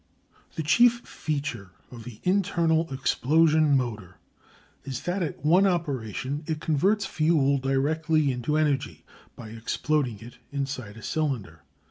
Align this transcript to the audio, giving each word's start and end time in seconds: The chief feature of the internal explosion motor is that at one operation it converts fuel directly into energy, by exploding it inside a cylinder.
The 0.55 0.63
chief 0.63 1.01
feature 1.01 1.69
of 1.91 2.05
the 2.05 2.21
internal 2.23 2.91
explosion 2.91 3.77
motor 3.77 4.17
is 4.83 5.03
that 5.03 5.21
at 5.21 5.45
one 5.45 5.67
operation 5.67 6.43
it 6.47 6.59
converts 6.59 7.05
fuel 7.05 7.59
directly 7.59 8.31
into 8.31 8.57
energy, 8.57 9.05
by 9.35 9.49
exploding 9.49 10.19
it 10.19 10.39
inside 10.51 10.97
a 10.97 11.03
cylinder. 11.03 11.61